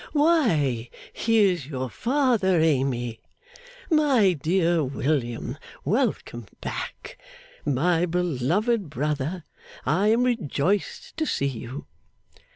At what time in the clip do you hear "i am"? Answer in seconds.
9.85-10.23